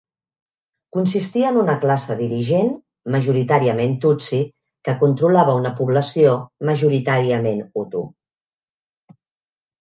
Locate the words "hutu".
7.77-8.03